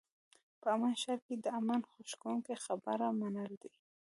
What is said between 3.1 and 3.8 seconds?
منل دي.